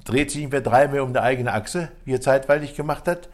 dreht 0.06 0.30
sich 0.32 0.42
nicht 0.42 0.52
mehr 0.52 0.62
dreimal 0.62 1.00
um 1.00 1.14
die 1.14 1.20
eigene 1.20 1.52
Achse, 1.52 1.90
wie 2.06 2.14
er 2.14 2.22
zeitweilig 2.22 2.76
gemacht 2.76 3.08
hat. 3.08 3.30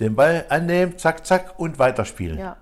Den 0.00 0.14
Ball 0.14 0.44
annehmen, 0.50 0.98
zack, 0.98 1.26
zack 1.26 1.54
und 1.58 1.78
weiterspielen. 1.78 2.38
Ja. 2.38 2.56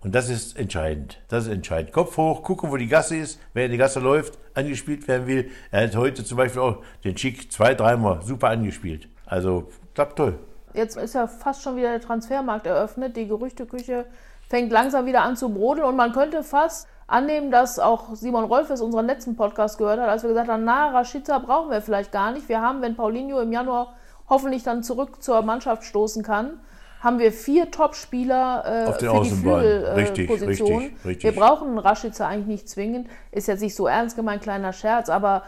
Und 0.00 0.14
das 0.16 0.28
ist 0.28 0.58
entscheidend. 0.58 1.20
Das 1.28 1.44
ist 1.44 1.52
entscheidend. 1.52 1.92
Kopf 1.92 2.16
hoch, 2.16 2.42
gucken, 2.42 2.70
wo 2.72 2.76
die 2.76 2.88
Gasse 2.88 3.16
ist. 3.16 3.38
Wer 3.54 3.66
in 3.66 3.70
die 3.72 3.78
Gasse 3.78 4.00
läuft, 4.00 4.36
angespielt 4.54 5.06
werden 5.06 5.28
will. 5.28 5.50
Er 5.70 5.84
hat 5.84 5.94
heute 5.94 6.24
zum 6.24 6.38
Beispiel 6.38 6.60
auch 6.60 6.78
den 7.04 7.16
Schick 7.16 7.52
zwei, 7.52 7.74
dreimal 7.74 8.20
super 8.22 8.48
angespielt. 8.48 9.06
Also 9.26 9.70
klappt 9.94 10.16
toll. 10.16 10.38
Jetzt 10.74 10.96
ist 10.96 11.14
ja 11.14 11.26
fast 11.28 11.62
schon 11.62 11.76
wieder 11.76 11.90
der 11.90 12.00
Transfermarkt 12.00 12.66
eröffnet. 12.66 13.16
Die 13.16 13.28
Gerüchteküche 13.28 14.06
fängt 14.52 14.70
langsam 14.70 15.06
wieder 15.06 15.22
an 15.22 15.34
zu 15.34 15.48
brodeln 15.48 15.86
und 15.86 15.96
man 15.96 16.12
könnte 16.12 16.42
fast 16.42 16.86
annehmen, 17.06 17.50
dass 17.50 17.78
auch 17.78 18.14
Simon 18.14 18.44
Rolfes 18.44 18.82
unseren 18.82 19.06
letzten 19.06 19.34
Podcast 19.34 19.78
gehört 19.78 19.98
hat, 19.98 20.10
als 20.10 20.24
wir 20.24 20.28
gesagt 20.28 20.50
haben, 20.50 20.64
na, 20.64 20.90
Rashica 20.90 21.38
brauchen 21.38 21.70
wir 21.70 21.80
vielleicht 21.80 22.12
gar 22.12 22.32
nicht. 22.32 22.50
Wir 22.50 22.60
haben, 22.60 22.82
wenn 22.82 22.94
Paulinho 22.94 23.40
im 23.40 23.50
Januar 23.50 23.94
hoffentlich 24.28 24.62
dann 24.62 24.82
zurück 24.82 25.22
zur 25.22 25.40
Mannschaft 25.40 25.84
stoßen 25.84 26.22
kann, 26.22 26.60
haben 27.00 27.18
wir 27.18 27.32
vier 27.32 27.70
Top-Spieler 27.70 28.88
äh, 28.88 28.92
für 28.92 28.98
die 28.98 29.08
Außenbahnen. 29.08 29.84
Richtig, 29.84 30.26
Flügelposition. 30.26 30.78
richtig, 30.82 31.04
richtig. 31.06 31.24
Wir 31.24 31.40
brauchen 31.40 31.78
Rashica 31.78 32.28
eigentlich 32.28 32.46
nicht 32.46 32.68
zwingend. 32.68 33.08
Ist 33.30 33.48
jetzt 33.48 33.62
nicht 33.62 33.74
so 33.74 33.86
ernst 33.86 34.16
gemeint, 34.16 34.42
kleiner 34.42 34.74
Scherz, 34.74 35.08
aber 35.08 35.44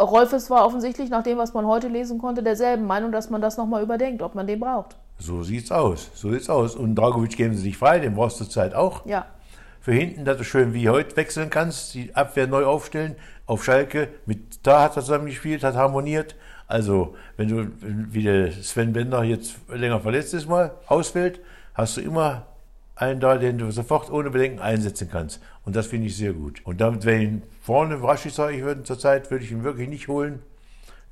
Rolfes 0.00 0.48
war 0.48 0.64
offensichtlich, 0.64 1.10
nach 1.10 1.22
dem, 1.22 1.36
was 1.36 1.52
man 1.52 1.66
heute 1.66 1.88
lesen 1.88 2.16
konnte, 2.16 2.42
derselben 2.42 2.86
Meinung, 2.86 3.12
dass 3.12 3.28
man 3.28 3.42
das 3.42 3.58
nochmal 3.58 3.82
überdenkt, 3.82 4.22
ob 4.22 4.34
man 4.34 4.46
den 4.46 4.60
braucht. 4.60 4.96
So 5.18 5.42
sieht's 5.42 5.72
aus. 5.72 6.10
So 6.14 6.30
sieht's 6.32 6.48
aus. 6.48 6.76
Und 6.76 6.94
Dragovic 6.94 7.36
geben 7.36 7.54
sie 7.56 7.68
nicht 7.68 7.78
frei, 7.78 7.98
den 7.98 8.14
brauchst 8.14 8.40
du 8.40 8.44
Zeit 8.44 8.74
auch. 8.74 9.06
Ja. 9.06 9.26
Für 9.80 9.92
hinten, 9.92 10.24
dass 10.24 10.36
du 10.36 10.44
schön 10.44 10.74
wie 10.74 10.88
heute 10.88 11.16
wechseln 11.16 11.48
kannst, 11.48 11.94
die 11.94 12.14
Abwehr 12.14 12.46
neu 12.46 12.64
aufstellen. 12.64 13.16
Auf 13.46 13.64
Schalke, 13.64 14.08
mit 14.26 14.66
da 14.66 14.82
hat 14.82 14.96
er 14.96 15.02
zusammengespielt, 15.02 15.62
hat 15.62 15.76
harmoniert. 15.76 16.34
Also, 16.66 17.14
wenn 17.36 17.48
du, 17.48 17.70
wie 17.80 18.24
der 18.24 18.50
Sven 18.50 18.92
Bender 18.92 19.22
jetzt 19.22 19.54
länger 19.72 20.00
verletzt 20.00 20.34
ist 20.34 20.48
mal, 20.48 20.72
ausfällt, 20.88 21.40
hast 21.74 21.96
du 21.96 22.00
immer 22.00 22.46
einen 22.96 23.20
da, 23.20 23.36
den 23.36 23.58
du 23.58 23.70
sofort 23.70 24.10
ohne 24.10 24.30
Bedenken 24.30 24.58
einsetzen 24.58 25.08
kannst. 25.10 25.40
Und 25.64 25.76
das 25.76 25.86
finde 25.86 26.08
ich 26.08 26.16
sehr 26.16 26.32
gut. 26.32 26.62
Und 26.64 26.80
damit, 26.80 27.04
wenn 27.04 27.20
ich 27.20 27.28
ihn 27.28 27.42
vorne 27.62 28.02
Rashica, 28.02 28.50
ich 28.50 28.62
würde 28.62 28.82
zurzeit, 28.82 29.30
würde 29.30 29.44
ich 29.44 29.52
ihn 29.52 29.62
wirklich 29.62 29.88
nicht 29.88 30.08
holen. 30.08 30.40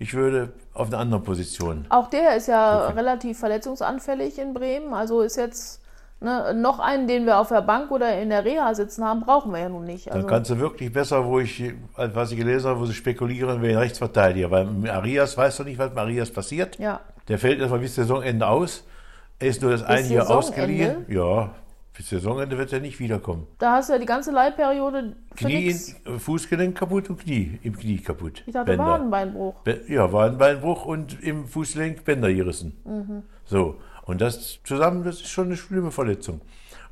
Ich 0.04 0.12
würde 0.12 0.52
auf 0.74 0.88
eine 0.88 0.98
andere 0.98 1.20
Position. 1.20 1.86
Auch 1.88 2.10
der 2.10 2.36
ist 2.36 2.46
ja 2.46 2.88
okay. 2.88 2.98
relativ 2.98 3.38
verletzungsanfällig 3.38 4.38
in 4.38 4.52
Bremen. 4.52 4.92
Also 4.92 5.22
ist 5.22 5.38
jetzt 5.38 5.80
ne, 6.20 6.52
noch 6.52 6.78
einen, 6.78 7.08
den 7.08 7.24
wir 7.24 7.38
auf 7.38 7.48
der 7.48 7.62
Bank 7.62 7.90
oder 7.90 8.20
in 8.20 8.28
der 8.28 8.44
Reha 8.44 8.74
sitzen 8.74 9.02
haben, 9.02 9.20
brauchen 9.20 9.50
wir 9.50 9.60
ja 9.60 9.70
nun 9.70 9.84
nicht. 9.84 10.08
Also 10.08 10.20
Dann 10.20 10.28
kannst 10.28 10.50
du 10.50 10.58
wirklich 10.58 10.92
besser, 10.92 11.24
wo 11.24 11.40
ich, 11.40 11.72
was 11.96 12.32
ich 12.32 12.36
gelesen 12.36 12.68
habe, 12.68 12.80
wo 12.80 12.84
sie 12.84 12.92
spekulieren, 12.92 13.62
wer 13.62 13.80
Rechtsverteidiger. 13.80 14.50
Weil 14.50 14.90
Arias 14.90 15.38
weiß 15.38 15.56
doch 15.56 15.64
nicht, 15.64 15.78
was 15.78 15.88
mit 15.88 15.98
Arias 15.98 16.30
passiert. 16.30 16.78
Ja. 16.78 17.00
Der 17.28 17.38
fällt 17.38 17.60
erstmal 17.60 17.80
bis 17.80 17.94
Saisonende 17.94 18.46
aus. 18.46 18.84
Er 19.38 19.48
ist 19.48 19.62
nur 19.62 19.70
das 19.70 19.84
eine 19.84 20.06
Jahr 20.06 20.28
ausgeliehen. 20.28 21.06
Ja, 21.08 21.48
bis 21.96 22.10
Saisonende 22.10 22.58
wird 22.58 22.72
er 22.72 22.80
nicht 22.80 22.98
wiederkommen. 22.98 23.46
Da 23.58 23.76
hast 23.76 23.88
du 23.88 23.92
ja 23.92 23.98
die 24.00 24.06
ganze 24.06 24.32
Leihperiode 24.32 25.14
Knie, 25.36 25.70
in, 26.04 26.18
Fußgelenk 26.18 26.76
kaputt 26.76 27.08
und 27.08 27.20
Knie, 27.20 27.60
im 27.62 27.76
Knie 27.76 27.98
kaputt. 27.98 28.42
Ich 28.46 28.52
dachte 28.52 28.72
Bänder. 28.72 28.84
Wadenbeinbruch. 28.84 29.54
Ja, 29.88 30.12
Wadenbeinbruch 30.12 30.86
und 30.86 31.22
im 31.22 31.46
Fußgelenk 31.46 32.04
Bänder 32.04 32.32
gerissen. 32.32 32.76
Mhm. 32.84 33.22
So, 33.44 33.76
und 34.06 34.20
das 34.20 34.60
zusammen, 34.64 35.04
das 35.04 35.16
ist 35.16 35.28
schon 35.28 35.46
eine 35.46 35.56
schlimme 35.56 35.92
Verletzung. 35.92 36.40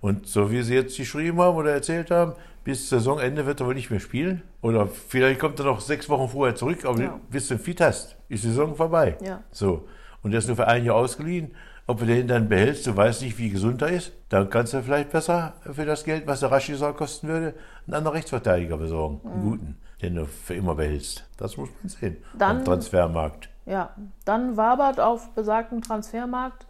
Und 0.01 0.27
so 0.27 0.51
wie 0.51 0.63
sie 0.63 0.75
jetzt 0.75 0.97
geschrieben 0.97 1.41
haben 1.41 1.57
oder 1.57 1.73
erzählt 1.73 2.11
haben, 2.11 2.35
bis 2.65 2.89
Saisonende 2.89 3.45
wird 3.45 3.61
er 3.61 3.67
wohl 3.67 3.75
nicht 3.75 3.91
mehr 3.91 4.01
spielen. 4.01 4.43
Oder 4.61 4.87
vielleicht 4.87 5.41
kommt 5.41 5.59
er 5.59 5.67
noch 5.67 5.81
sechs 5.81 6.09
Wochen 6.09 6.29
vorher 6.29 6.55
zurück, 6.55 6.85
aber 6.85 7.03
ja. 7.03 7.21
bis 7.29 7.49
du 7.49 7.59
fit 7.59 7.81
hast, 7.81 8.17
ist 8.29 8.45
die 8.45 8.49
Saison 8.49 8.77
vorbei. 8.77 9.17
Ja. 9.21 9.43
So. 9.51 9.89
Und 10.23 10.33
er 10.33 10.39
ist 10.39 10.47
nur 10.47 10.57
für 10.57 10.69
ein 10.69 10.85
Jahr 10.85 10.95
ausgeliehen. 10.95 11.53
Ob 11.87 11.99
du 11.99 12.07
den 12.07 12.29
dann 12.29 12.49
behältst, 12.49 12.87
du 12.87 12.97
weißt 12.97 13.23
nicht, 13.23 13.39
wie 13.39 13.51
gesund 13.51 13.83
er 13.83 13.89
ist, 13.89 14.13
dann 14.29 14.49
kannst 14.49 14.73
du 14.73 14.83
vielleicht 14.83 15.11
besser 15.11 15.55
für 15.73 15.85
das 15.85 16.05
Geld, 16.05 16.27
was 16.27 16.41
der 16.41 16.53
Rashisar 16.53 16.95
kosten 16.95 17.29
würde, 17.29 17.55
einen 17.87 17.95
anderen 17.95 18.17
Rechtsverteidiger 18.17 18.77
besorgen, 18.77 19.21
mhm. 19.23 19.33
einen 19.33 19.43
guten, 19.43 19.77
den 20.01 20.15
du 20.15 20.27
für 20.27 20.55
immer 20.55 20.75
behältst. 20.75 21.25
Das 21.37 21.57
muss 21.57 21.69
man 21.83 21.89
sehen 21.89 22.17
dann, 22.39 22.59
am 22.59 22.65
Transfermarkt. 22.65 23.49
Ja, 23.67 23.91
dann 24.25 24.57
wabert 24.57 25.01
auf 25.01 25.31
besagten 25.31 25.83
Transfermarkt 25.83 26.67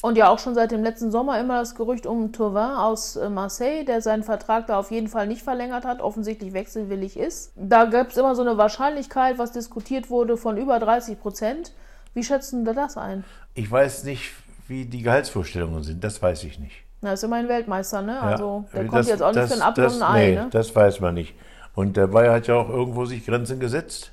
und 0.00 0.16
ja 0.16 0.28
auch 0.28 0.38
schon 0.38 0.54
seit 0.54 0.70
dem 0.70 0.82
letzten 0.82 1.10
Sommer 1.10 1.40
immer 1.40 1.58
das 1.58 1.74
Gerücht 1.74 2.06
um 2.06 2.32
Tourvin 2.32 2.76
aus 2.76 3.16
äh, 3.16 3.28
Marseille, 3.28 3.84
der 3.84 4.00
seinen 4.00 4.22
Vertrag 4.22 4.66
da 4.66 4.78
auf 4.78 4.90
jeden 4.90 5.08
Fall 5.08 5.26
nicht 5.26 5.42
verlängert 5.42 5.84
hat, 5.84 6.00
offensichtlich 6.00 6.52
wechselwillig 6.52 7.18
ist. 7.18 7.52
Da 7.56 7.84
gab 7.84 8.10
es 8.10 8.16
immer 8.16 8.34
so 8.34 8.42
eine 8.42 8.56
Wahrscheinlichkeit, 8.56 9.38
was 9.38 9.52
diskutiert 9.52 10.08
wurde, 10.08 10.36
von 10.36 10.56
über 10.56 10.78
30 10.78 11.20
Prozent. 11.20 11.72
Wie 12.18 12.24
schätzen 12.24 12.66
Sie 12.66 12.74
das 12.74 12.96
ein? 12.96 13.22
Ich 13.54 13.70
weiß 13.70 14.02
nicht, 14.02 14.32
wie 14.66 14.86
die 14.86 15.02
Gehaltsvorstellungen 15.02 15.84
sind, 15.84 16.02
das 16.02 16.20
weiß 16.20 16.42
ich 16.42 16.58
nicht. 16.58 16.82
Na, 17.00 17.12
ist 17.12 17.22
immerhin 17.22 17.46
Weltmeister, 17.46 18.02
ne? 18.02 18.20
Also 18.20 18.64
der 18.72 18.82
das, 18.82 18.90
kommt 18.90 19.06
jetzt 19.06 19.22
auch 19.22 19.32
nicht 19.32 19.38
das, 19.38 19.54
für 19.54 19.62
ein 19.62 19.92
und 19.92 20.02
ein 20.02 20.14
Ei, 20.16 20.30
nee, 20.30 20.34
ne? 20.34 20.48
das 20.50 20.74
weiß 20.74 20.98
man 20.98 21.14
nicht. 21.14 21.36
Und 21.76 21.96
der 21.96 22.08
Bayer 22.08 22.32
hat 22.32 22.48
ja 22.48 22.56
auch 22.56 22.70
irgendwo 22.70 23.04
sich 23.04 23.24
Grenzen 23.24 23.60
gesetzt. 23.60 24.10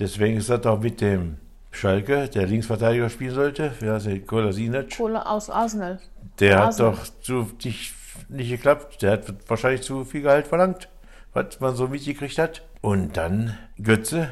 Deswegen 0.00 0.38
ist 0.38 0.50
das 0.50 0.66
auch 0.66 0.80
mit 0.80 1.00
dem 1.00 1.36
Schalke, 1.70 2.28
der 2.28 2.48
Linksverteidiger 2.48 3.08
spielen 3.10 3.34
sollte, 3.36 3.70
wie 3.78 3.90
heißt 3.90 4.06
der, 4.06 4.18
Kolasinac? 4.22 4.96
Kola 4.96 5.22
aus 5.22 5.48
Arsenal. 5.48 6.00
Der 6.40 6.64
Arsenal. 6.64 6.94
hat 6.94 6.98
doch 6.98 7.22
zu, 7.22 7.50
nicht, 7.62 7.94
nicht 8.28 8.50
geklappt. 8.50 9.02
Der 9.02 9.12
hat 9.12 9.24
wahrscheinlich 9.46 9.82
zu 9.82 10.04
viel 10.04 10.22
Gehalt 10.22 10.48
verlangt, 10.48 10.88
was 11.32 11.60
man 11.60 11.76
so 11.76 11.86
mitgekriegt 11.86 12.38
hat. 12.38 12.62
Und 12.80 13.16
dann 13.16 13.56
Götze, 13.80 14.30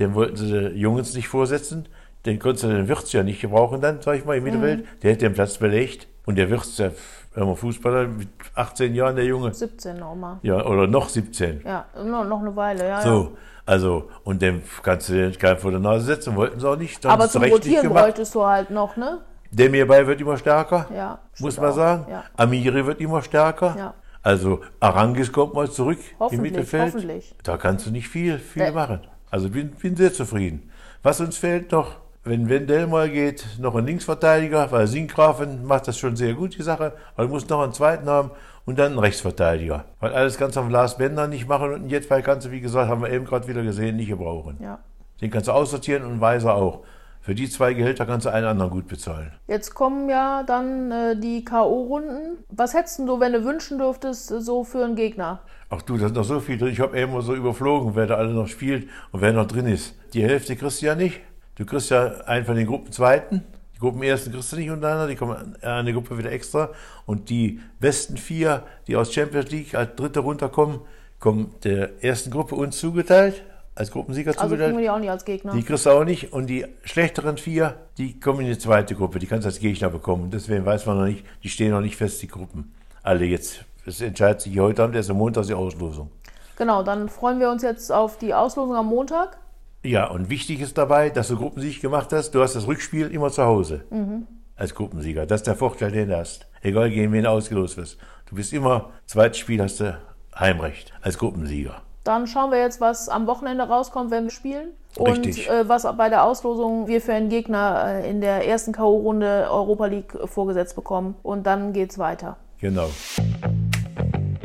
dem 0.00 0.14
wollten 0.14 0.36
sie 0.36 0.70
Jungs 0.70 1.14
nicht 1.14 1.28
vorsetzen 1.28 1.86
den 2.26 2.38
konntest 2.38 2.64
du 2.64 2.68
den 2.68 2.88
Wirtz 2.88 3.12
ja 3.12 3.22
nicht 3.22 3.40
gebrauchen 3.40 3.80
dann, 3.80 4.00
sag 4.00 4.16
ich 4.16 4.24
mal, 4.24 4.36
im 4.36 4.44
Mittelfeld. 4.44 4.80
Mhm. 4.80 5.00
Der 5.02 5.12
hätte 5.12 5.26
den 5.26 5.34
Platz 5.34 5.58
belegt. 5.58 6.08
Und 6.24 6.36
der 6.36 6.50
Wirtz, 6.50 6.76
der 6.76 6.92
Fußballer 7.34 8.06
mit 8.06 8.28
18 8.54 8.94
Jahren, 8.94 9.16
der 9.16 9.24
Junge. 9.24 9.52
17 9.52 9.98
nochmal. 9.98 10.38
Ja, 10.42 10.64
oder 10.64 10.86
noch 10.86 11.08
17. 11.08 11.62
Ja, 11.64 11.86
noch 12.04 12.40
eine 12.40 12.54
Weile, 12.54 12.86
ja. 12.86 13.00
So, 13.02 13.08
ja. 13.08 13.28
also, 13.66 14.08
und 14.22 14.40
dem 14.40 14.62
kannst 14.82 15.08
du 15.08 15.14
den 15.14 15.36
keinen 15.36 15.58
vor 15.58 15.72
der 15.72 15.80
Nase 15.80 16.06
setzen, 16.06 16.36
wollten 16.36 16.60
sie 16.60 16.68
auch 16.68 16.76
nicht. 16.76 17.04
Aber 17.06 17.28
zum 17.28 17.42
Rotieren 17.42 17.90
wolltest 17.90 18.34
du 18.34 18.44
halt 18.44 18.70
noch, 18.70 18.96
ne? 18.96 19.20
Der 19.50 19.68
Mirbei 19.68 20.06
wird 20.06 20.20
immer 20.20 20.38
stärker, 20.38 20.86
ja, 20.94 21.18
muss 21.38 21.58
man 21.58 21.70
auch. 21.70 21.74
sagen. 21.74 22.06
Ja. 22.08 22.24
Amiri 22.36 22.86
wird 22.86 23.00
immer 23.00 23.20
stärker. 23.20 23.74
Ja. 23.76 23.94
Also 24.22 24.60
Arangis 24.80 25.32
kommt 25.32 25.52
mal 25.52 25.68
zurück 25.70 25.98
im 26.30 26.40
Mittelfeld. 26.40 26.94
Hoffentlich. 26.94 27.34
Da 27.42 27.56
kannst 27.56 27.86
du 27.86 27.90
nicht 27.90 28.08
viel, 28.08 28.38
viel 28.38 28.62
der 28.62 28.72
machen. 28.72 29.00
Also 29.30 29.50
bin, 29.50 29.70
bin 29.72 29.96
sehr 29.96 30.12
zufrieden. 30.12 30.70
Was 31.02 31.20
uns 31.20 31.36
fehlt 31.36 31.72
noch, 31.72 31.96
wenn 32.24 32.48
Wendell 32.48 32.86
mal 32.86 33.10
geht, 33.10 33.44
noch 33.58 33.74
ein 33.74 33.86
Linksverteidiger, 33.86 34.70
weil 34.70 34.86
Sinkgrafen 34.86 35.64
macht 35.64 35.88
das 35.88 35.98
schon 35.98 36.14
sehr 36.14 36.34
gut, 36.34 36.56
die 36.56 36.62
Sache, 36.62 36.92
aber 37.14 37.26
du 37.26 37.32
musst 37.32 37.50
noch 37.50 37.62
einen 37.62 37.72
zweiten 37.72 38.06
haben 38.08 38.30
und 38.64 38.78
dann 38.78 38.92
einen 38.92 38.98
Rechtsverteidiger. 38.98 39.84
Weil 39.98 40.12
alles 40.12 40.38
kannst 40.38 40.56
du 40.56 40.60
am 40.60 40.70
Lars 40.70 40.98
Bender 40.98 41.26
nicht 41.26 41.48
machen 41.48 41.72
und 41.72 41.88
jetzt 41.88 42.10
weil 42.10 42.22
kannst 42.22 42.46
du, 42.46 42.52
wie 42.52 42.60
gesagt, 42.60 42.88
haben 42.88 43.02
wir 43.02 43.10
eben 43.10 43.24
gerade 43.24 43.48
wieder 43.48 43.62
gesehen, 43.62 43.96
nicht 43.96 44.08
gebrauchen. 44.08 44.56
Ja. 44.60 44.78
Den 45.20 45.30
kannst 45.30 45.48
du 45.48 45.52
aussortieren 45.52 46.04
und 46.04 46.20
Weiser 46.20 46.54
auch. 46.54 46.84
Für 47.22 47.36
die 47.36 47.48
zwei 47.48 47.72
Gehälter 47.72 48.04
kannst 48.04 48.26
du 48.26 48.30
einen 48.30 48.46
anderen 48.46 48.70
gut 48.70 48.88
bezahlen. 48.88 49.30
Jetzt 49.46 49.74
kommen 49.74 50.08
ja 50.08 50.42
dann 50.42 50.90
äh, 50.90 51.16
die 51.16 51.44
K.O.-Runden. 51.44 52.38
Was 52.48 52.74
hättest 52.74 52.98
du, 52.98 53.20
wenn 53.20 53.32
du 53.32 53.44
wünschen 53.44 53.78
dürftest, 53.78 54.26
so 54.26 54.64
für 54.64 54.84
einen 54.84 54.96
Gegner? 54.96 55.40
Ach 55.70 55.82
du, 55.82 55.96
da 55.96 56.06
ist 56.06 56.16
noch 56.16 56.24
so 56.24 56.40
viel 56.40 56.58
drin. 56.58 56.72
Ich 56.72 56.80
habe 56.80 56.98
eben 56.98 57.20
so 57.22 57.34
überflogen, 57.34 57.94
wer 57.94 58.06
da 58.06 58.16
alle 58.16 58.32
noch 58.32 58.48
spielt 58.48 58.88
und 59.12 59.20
wer 59.20 59.32
noch 59.32 59.46
drin 59.46 59.66
ist. 59.66 59.94
Die 60.14 60.22
Hälfte 60.24 60.56
kriegst 60.56 60.82
du 60.82 60.86
ja 60.86 60.96
nicht. 60.96 61.20
Du 61.56 61.66
kriegst 61.66 61.90
ja 61.90 62.06
einen 62.26 62.46
von 62.46 62.56
den 62.56 62.66
Gruppenzweiten. 62.66 63.44
Die 63.74 63.78
Gruppenersten 63.78 64.32
kriegst 64.32 64.52
du 64.52 64.56
nicht 64.56 64.70
untereinander, 64.70 65.08
die 65.08 65.16
kommen 65.16 65.56
in 65.60 65.68
eine 65.68 65.92
Gruppe 65.92 66.16
wieder 66.16 66.32
extra. 66.32 66.70
Und 67.04 67.28
die 67.30 67.60
besten 67.80 68.16
vier, 68.16 68.62
die 68.86 68.96
aus 68.96 69.12
Champions 69.12 69.50
League 69.50 69.74
als 69.74 69.94
Dritte 69.96 70.20
runterkommen, 70.20 70.80
kommen 71.18 71.54
der 71.64 72.02
ersten 72.02 72.30
Gruppe 72.30 72.54
uns 72.54 72.78
zugeteilt, 72.78 73.42
als 73.74 73.90
Gruppensieger 73.90 74.30
also 74.30 74.40
zugeteilt. 74.40 74.62
Also 74.62 74.76
kriegen 74.76 74.78
wir 74.78 74.82
die 74.82 74.90
auch 74.90 74.98
nicht 74.98 75.10
als 75.10 75.24
Gegner. 75.24 75.52
Die 75.52 75.62
kriegst 75.62 75.86
du 75.86 75.90
auch 75.90 76.04
nicht. 76.04 76.32
Und 76.32 76.46
die 76.46 76.66
schlechteren 76.84 77.38
vier, 77.38 77.76
die 77.98 78.18
kommen 78.18 78.40
in 78.40 78.46
die 78.46 78.58
zweite 78.58 78.94
Gruppe. 78.94 79.18
Die 79.18 79.26
kannst 79.26 79.44
du 79.44 79.48
als 79.48 79.58
Gegner 79.58 79.90
bekommen. 79.90 80.30
Deswegen 80.30 80.64
weiß 80.64 80.86
man 80.86 80.98
noch 80.98 81.06
nicht, 81.06 81.24
die 81.42 81.48
stehen 81.48 81.70
noch 81.70 81.80
nicht 81.80 81.96
fest, 81.96 82.22
die 82.22 82.28
Gruppen. 82.28 82.72
Alle 83.02 83.24
jetzt. 83.24 83.64
Es 83.84 84.00
entscheidet 84.00 84.40
sich 84.40 84.58
heute 84.58 84.82
Abend, 84.84 84.96
erst 84.96 85.10
am 85.10 85.18
Montag 85.18 85.46
die 85.46 85.54
Auslosung. 85.54 86.10
Genau, 86.56 86.82
dann 86.82 87.08
freuen 87.08 87.40
wir 87.40 87.50
uns 87.50 87.62
jetzt 87.62 87.90
auf 87.90 88.16
die 88.18 88.32
Auslosung 88.32 88.76
am 88.76 88.86
Montag. 88.86 89.38
Ja, 89.84 90.06
und 90.06 90.30
wichtig 90.30 90.60
ist 90.60 90.78
dabei, 90.78 91.10
dass 91.10 91.28
du 91.28 91.36
Gruppensieg 91.36 91.80
gemacht 91.80 92.12
hast. 92.12 92.30
Du 92.32 92.42
hast 92.42 92.54
das 92.54 92.66
Rückspiel 92.66 93.08
immer 93.08 93.30
zu 93.30 93.44
Hause 93.44 93.84
mhm. 93.90 94.26
als 94.56 94.74
Gruppensieger. 94.74 95.26
Das 95.26 95.40
ist 95.40 95.46
der 95.46 95.56
Vorteil, 95.56 95.90
den 95.90 96.08
du 96.08 96.16
hast. 96.16 96.46
Egal 96.62 96.90
gegen 96.90 97.12
wen 97.12 97.24
du 97.24 97.30
ausgelost 97.30 97.76
wirst. 97.76 97.98
Du 98.26 98.36
bist 98.36 98.52
immer, 98.52 98.90
zweites 99.06 99.38
Spiel 99.38 99.60
hast 99.60 99.80
du 99.80 99.98
Heimrecht 100.38 100.92
als 101.02 101.18
Gruppensieger. 101.18 101.82
Dann 102.04 102.26
schauen 102.26 102.50
wir 102.50 102.58
jetzt, 102.58 102.80
was 102.80 103.08
am 103.08 103.26
Wochenende 103.26 103.64
rauskommt, 103.64 104.10
wenn 104.10 104.24
wir 104.24 104.30
spielen. 104.30 104.68
Richtig. 104.98 105.48
Und 105.48 105.54
äh, 105.54 105.68
was 105.68 105.84
bei 105.96 106.08
der 106.08 106.24
Auslosung 106.24 106.86
wir 106.86 107.00
für 107.00 107.14
einen 107.14 107.28
Gegner 107.28 108.02
äh, 108.02 108.10
in 108.10 108.20
der 108.20 108.46
ersten 108.46 108.72
K.O.-Runde 108.72 109.50
Europa 109.50 109.86
League 109.86 110.12
vorgesetzt 110.26 110.76
bekommen. 110.76 111.14
Und 111.22 111.46
dann 111.46 111.72
geht's 111.72 111.98
weiter. 111.98 112.36
Genau. 112.60 112.88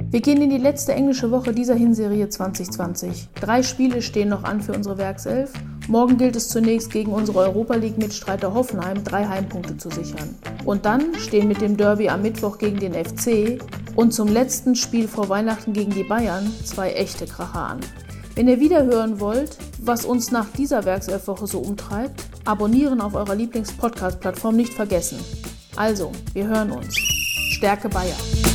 Wir 0.09 0.21
gehen 0.21 0.41
in 0.41 0.49
die 0.49 0.57
letzte 0.57 0.93
englische 0.93 1.31
Woche 1.31 1.51
dieser 1.51 1.75
Hinserie 1.75 2.29
2020. 2.29 3.27
Drei 3.41 3.61
Spiele 3.61 4.01
stehen 4.01 4.29
noch 4.29 4.45
an 4.45 4.61
für 4.61 4.71
unsere 4.71 4.97
Werkself. 4.97 5.51
Morgen 5.89 6.17
gilt 6.17 6.37
es 6.37 6.47
zunächst 6.47 6.91
gegen 6.91 7.11
unsere 7.11 7.39
Europa 7.39 7.75
League-Mitstreiter 7.75 8.53
Hoffenheim 8.53 9.03
drei 9.03 9.27
Heimpunkte 9.27 9.75
zu 9.75 9.89
sichern. 9.89 10.35
Und 10.63 10.85
dann 10.85 11.13
stehen 11.15 11.49
mit 11.49 11.59
dem 11.59 11.75
Derby 11.75 12.07
am 12.07 12.21
Mittwoch 12.21 12.57
gegen 12.57 12.79
den 12.79 12.93
FC 12.93 13.61
und 13.97 14.13
zum 14.13 14.29
letzten 14.29 14.75
Spiel 14.75 15.09
vor 15.09 15.27
Weihnachten 15.27 15.73
gegen 15.73 15.91
die 15.91 16.05
Bayern 16.05 16.53
zwei 16.63 16.91
echte 16.91 17.25
Kracher 17.25 17.67
an. 17.67 17.79
Wenn 18.33 18.47
ihr 18.47 18.61
wieder 18.61 18.85
hören 18.85 19.19
wollt, 19.19 19.57
was 19.81 20.05
uns 20.05 20.31
nach 20.31 20.47
dieser 20.51 20.85
Werkselfwoche 20.85 21.47
so 21.47 21.59
umtreibt, 21.59 22.23
abonnieren 22.45 23.01
auf 23.01 23.13
eurer 23.13 23.35
Lieblings-Podcast-Plattform 23.35 24.55
nicht 24.55 24.73
vergessen. 24.73 25.19
Also, 25.75 26.13
wir 26.31 26.47
hören 26.47 26.71
uns. 26.71 26.95
Stärke 27.51 27.89
Bayern. 27.89 28.46